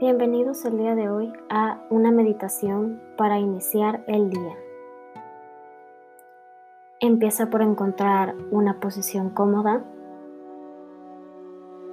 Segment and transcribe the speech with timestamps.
[0.00, 4.56] Bienvenidos el día de hoy a una meditación para iniciar el día.
[7.00, 9.84] Empieza por encontrar una posición cómoda.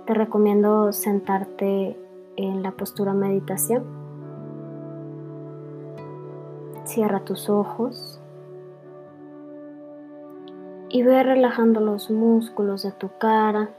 [0.05, 1.99] Te recomiendo sentarte
[2.37, 3.83] en la postura meditación.
[6.85, 8.21] Cierra tus ojos
[10.87, 13.71] y ve relajando los músculos de tu cara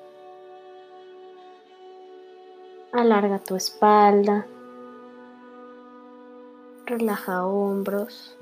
[2.98, 4.44] Alarga tu espalda.
[6.84, 8.36] Relaja hombros.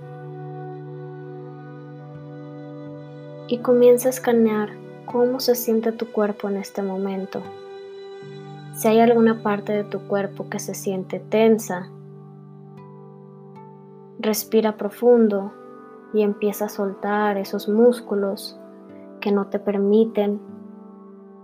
[3.49, 4.71] Y comienza a escanear
[5.05, 7.43] cómo se siente tu cuerpo en este momento.
[8.73, 11.91] Si hay alguna parte de tu cuerpo que se siente tensa,
[14.19, 15.53] respira profundo
[16.15, 18.59] y empieza a soltar esos músculos
[19.21, 20.41] que no te permiten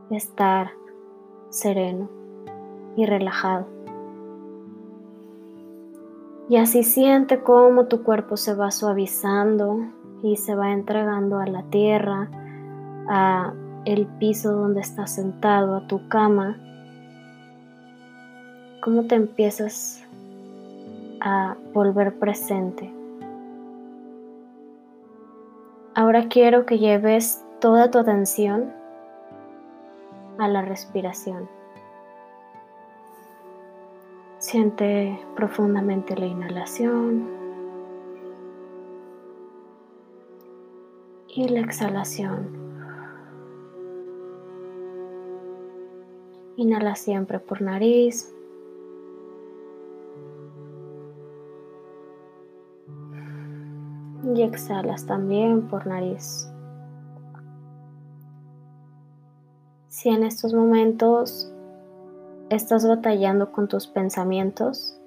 [0.09, 0.71] estar
[1.51, 2.22] sereno
[2.97, 3.67] y relajado.
[6.49, 9.79] Y así siente cómo tu cuerpo se va suavizando
[10.23, 12.29] y se va entregando a la tierra,
[13.09, 13.55] a
[13.85, 16.59] el piso donde estás sentado, a tu cama.
[18.83, 20.05] Cómo te empiezas
[21.21, 22.93] a volver presente.
[25.95, 28.73] Ahora quiero que lleves toda tu atención
[30.39, 31.62] a la respiración.
[34.53, 37.27] Siente profundamente la inhalación
[41.27, 42.51] y la exhalación.
[46.57, 48.31] Inhala siempre por nariz.
[54.35, 56.53] Y exhalas también por nariz.
[59.89, 61.52] Si en estos momentos
[62.57, 65.01] estás batallando con tus pensamientos,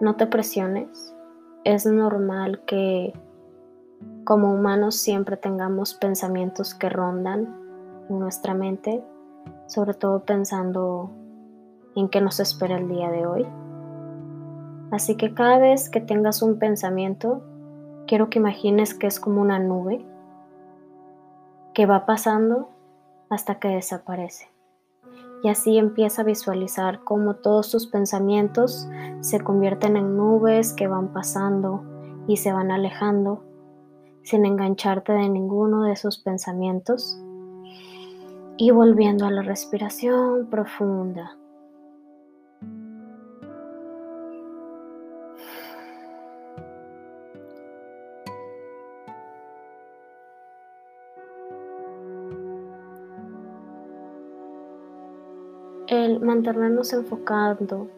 [0.00, 1.14] no te presiones.
[1.64, 3.12] Es normal que
[4.24, 7.54] como humanos siempre tengamos pensamientos que rondan
[8.08, 9.04] en nuestra mente,
[9.66, 11.10] sobre todo pensando
[11.96, 13.46] en qué nos espera el día de hoy.
[14.90, 17.42] Así que cada vez que tengas un pensamiento,
[18.06, 20.04] quiero que imagines que es como una nube
[21.74, 22.70] que va pasando
[23.28, 24.51] hasta que desaparece
[25.42, 28.88] y así empieza a visualizar cómo todos tus pensamientos
[29.20, 31.82] se convierten en nubes que van pasando
[32.28, 33.42] y se van alejando
[34.22, 37.20] sin engancharte de ninguno de esos pensamientos
[38.56, 41.36] y volviendo a la respiración profunda.
[56.22, 57.88] Mantenernos enfocando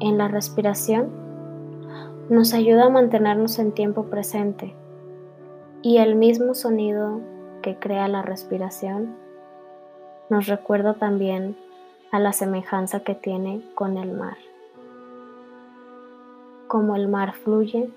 [0.00, 1.08] en la respiración
[2.28, 4.74] nos ayuda a mantenernos en tiempo presente
[5.80, 7.20] y el mismo sonido
[7.62, 9.14] que crea la respiración
[10.28, 11.56] nos recuerda también
[12.10, 14.36] a la semejanza que tiene con el mar.
[16.68, 17.90] Como el mar fluye,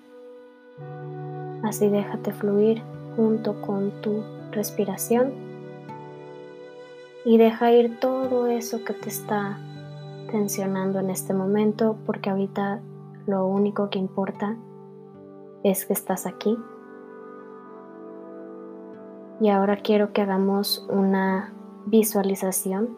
[1.63, 2.81] así déjate fluir
[3.15, 5.44] junto con tu respiración
[7.25, 9.57] y deja ir todo eso que te está
[10.31, 12.81] tensionando en este momento porque ahorita
[13.25, 14.55] lo único que importa
[15.63, 16.55] es que estás aquí.
[19.41, 21.51] Y ahora quiero que hagamos una
[21.87, 22.95] visualización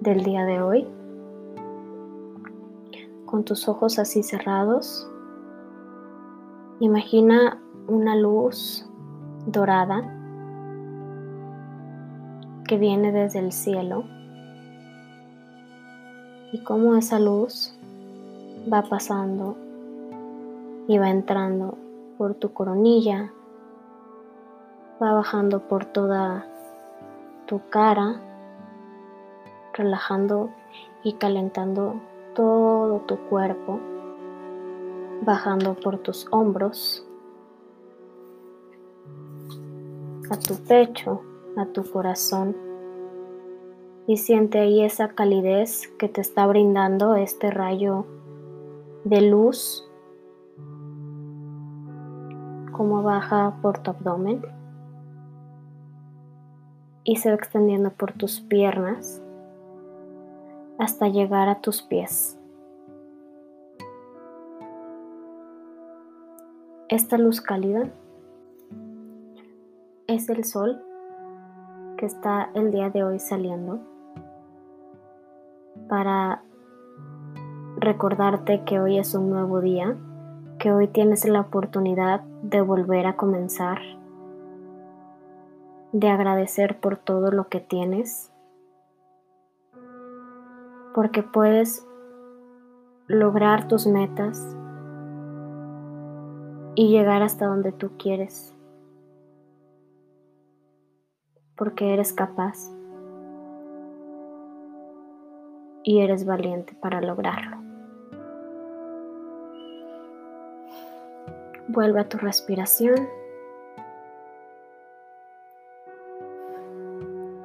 [0.00, 0.88] del día de hoy.
[3.26, 5.08] Con tus ojos así cerrados,
[6.80, 8.88] imagina una luz
[9.46, 10.21] dorada
[12.66, 14.04] que viene desde el cielo
[16.52, 17.74] y cómo esa luz
[18.72, 19.56] va pasando
[20.86, 21.78] y va entrando
[22.18, 23.32] por tu coronilla,
[25.02, 26.46] va bajando por toda
[27.46, 28.20] tu cara,
[29.72, 30.50] relajando
[31.02, 32.00] y calentando
[32.34, 33.80] todo tu cuerpo,
[35.22, 37.06] bajando por tus hombros,
[40.30, 41.22] a tu pecho,
[41.56, 42.56] a tu corazón
[44.06, 48.06] y siente ahí esa calidez que te está brindando este rayo
[49.04, 49.88] de luz
[52.72, 54.42] como baja por tu abdomen
[57.04, 59.22] y se va extendiendo por tus piernas
[60.78, 62.38] hasta llegar a tus pies.
[66.88, 67.90] Esta luz cálida
[70.06, 70.82] es el sol
[72.02, 73.78] que está el día de hoy saliendo
[75.88, 76.42] para
[77.76, 79.96] recordarte que hoy es un nuevo día,
[80.58, 83.78] que hoy tienes la oportunidad de volver a comenzar,
[85.92, 88.32] de agradecer por todo lo que tienes,
[90.96, 91.86] porque puedes
[93.06, 94.56] lograr tus metas
[96.74, 98.56] y llegar hasta donde tú quieres,
[101.56, 102.70] porque eres capaz
[105.82, 107.58] y eres valiente para lograrlo.
[111.68, 113.08] Vuelve a tu respiración.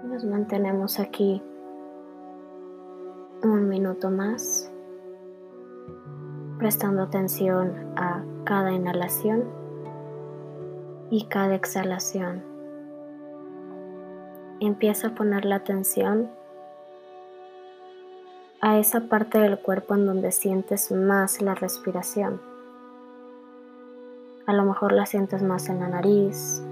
[0.04, 1.42] Nos mantenemos aquí
[3.44, 4.72] un minuto más,
[6.58, 9.46] prestando atención a cada inhalación
[11.10, 12.57] y cada exhalación.
[14.60, 16.32] Empieza a poner la atención
[18.60, 22.42] a esa parte del cuerpo en donde sientes más la respiración.
[24.48, 26.64] A lo mejor la sientes más en la nariz,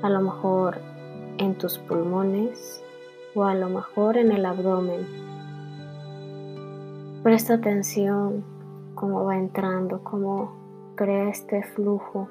[0.00, 0.78] a lo mejor
[1.36, 2.82] en tus pulmones
[3.34, 5.06] o a lo mejor en el abdomen.
[7.22, 8.44] Presta atención
[8.94, 10.56] cómo va entrando, cómo
[10.96, 12.30] crea este flujo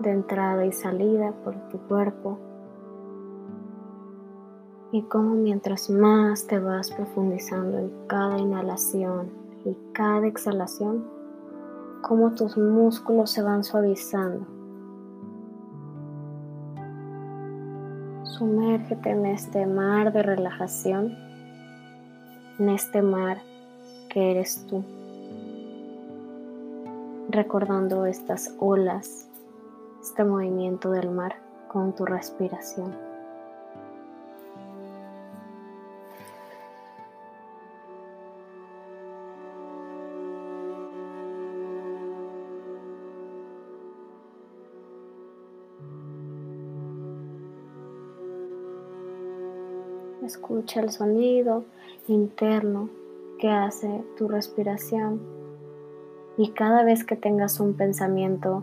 [0.00, 2.38] de entrada y salida por tu cuerpo
[4.92, 9.30] y cómo mientras más te vas profundizando en cada inhalación
[9.64, 11.04] y cada exhalación,
[12.02, 14.46] cómo tus músculos se van suavizando.
[18.24, 21.16] Sumérgete en este mar de relajación,
[22.58, 23.38] en este mar
[24.08, 24.84] que eres tú,
[27.28, 29.28] recordando estas olas,
[30.06, 31.34] este movimiento del mar
[31.66, 32.94] con tu respiración.
[50.24, 51.64] Escucha el sonido
[52.06, 52.88] interno
[53.40, 55.20] que hace tu respiración
[56.38, 58.62] y cada vez que tengas un pensamiento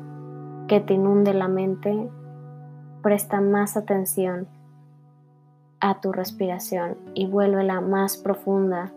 [0.73, 2.09] que te inunde la mente,
[3.03, 4.47] presta más atención
[5.79, 8.91] a tu respiración y vuélvela más profunda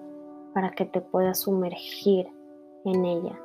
[0.55, 2.28] para que te puedas sumergir
[2.87, 3.38] en ella.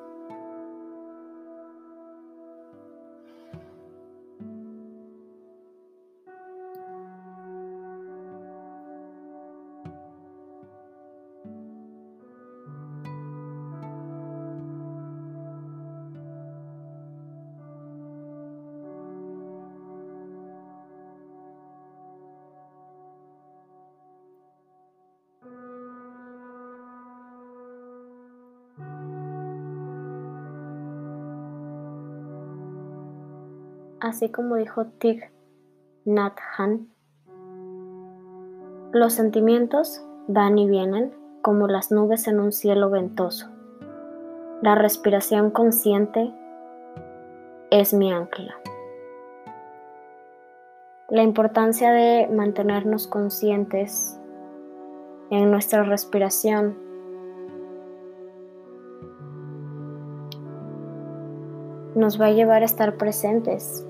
[34.01, 35.23] Así como dijo Thich
[36.05, 36.37] Nhat
[38.93, 43.47] los sentimientos van y vienen como las nubes en un cielo ventoso.
[44.61, 46.33] La respiración consciente
[47.69, 48.53] es mi ancla.
[51.07, 54.19] La importancia de mantenernos conscientes
[55.29, 56.77] en nuestra respiración
[61.95, 63.87] nos va a llevar a estar presentes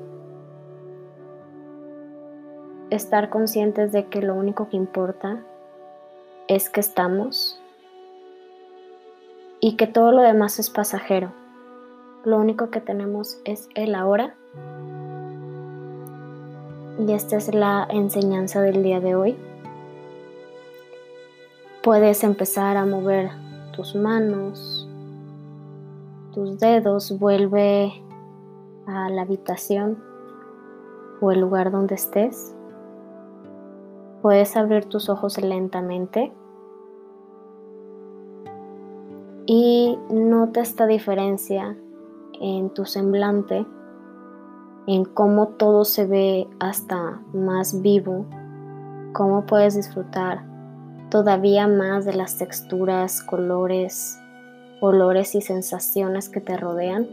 [2.91, 5.39] estar conscientes de que lo único que importa
[6.47, 7.59] es que estamos
[9.61, 11.31] y que todo lo demás es pasajero.
[12.25, 14.35] Lo único que tenemos es el ahora.
[16.99, 19.37] Y esta es la enseñanza del día de hoy.
[21.81, 23.31] Puedes empezar a mover
[23.75, 24.87] tus manos,
[26.33, 27.91] tus dedos, vuelve
[28.85, 29.97] a la habitación
[31.21, 32.53] o el lugar donde estés.
[34.21, 36.31] Puedes abrir tus ojos lentamente
[39.47, 41.75] y nota esta diferencia
[42.39, 43.65] en tu semblante,
[44.85, 48.25] en cómo todo se ve hasta más vivo,
[49.13, 50.43] cómo puedes disfrutar
[51.09, 54.19] todavía más de las texturas, colores,
[54.81, 57.07] olores y sensaciones que te rodean.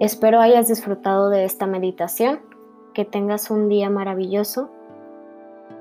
[0.00, 2.40] Espero hayas disfrutado de esta meditación,
[2.94, 4.70] que tengas un día maravilloso